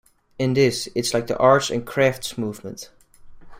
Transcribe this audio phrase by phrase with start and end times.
[0.39, 2.89] In this it is like the Arts and Crafts Movement.